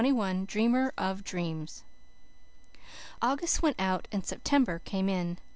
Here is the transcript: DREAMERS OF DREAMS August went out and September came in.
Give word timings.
DREAMERS 0.47 0.93
OF 0.97 1.23
DREAMS 1.23 1.83
August 3.21 3.61
went 3.61 3.79
out 3.79 4.07
and 4.11 4.25
September 4.25 4.79
came 4.79 5.07
in. 5.07 5.37